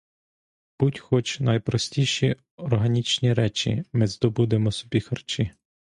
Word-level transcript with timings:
Будь 0.79 0.99
хоч 0.99 1.39
найпростіші 1.39 2.35
органічні 2.57 3.33
речі,— 3.33 3.83
ми 3.93 4.07
здобудемо 4.07 4.71
собі 4.71 4.99
харчі. 5.01 5.51